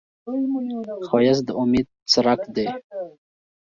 ښایست 1.07 1.43
د 1.47 1.49
امید 1.61 1.87
څرک 2.11 2.41
دی 2.55 2.67